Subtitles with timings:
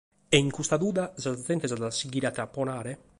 [0.35, 2.93] E cun custa duda sa gente a s’at a sighire a tamponare?